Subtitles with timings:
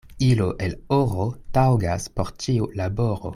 [0.27, 1.27] Ilo el oro
[1.59, 3.25] taŭgas por ĉiu laboro.